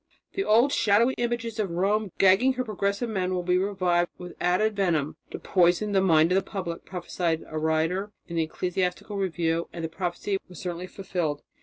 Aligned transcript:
"The 0.33 0.43
old 0.43 0.73
shadowy 0.73 1.13
images 1.19 1.59
of 1.59 1.69
Rome 1.69 2.09
gagging 2.17 2.53
her 2.53 2.63
progressive 2.65 3.07
men 3.07 3.35
will 3.35 3.43
be 3.43 3.59
revived 3.59 4.09
with 4.17 4.35
added 4.41 4.75
venom 4.75 5.15
to 5.29 5.37
poison 5.37 5.91
the 5.91 6.01
mind 6.01 6.31
of 6.31 6.35
the 6.37 6.41
public," 6.41 6.85
prophesied 6.85 7.43
a 7.47 7.59
writer 7.59 8.11
in 8.27 8.35
the 8.37 8.41
Ecclesiastical 8.43 9.15
Review, 9.17 9.69
and 9.71 9.83
the 9.85 9.89
prophecy 9.89 10.39
was 10.49 10.59
certainly 10.59 10.87
fulfilled. 10.87 11.43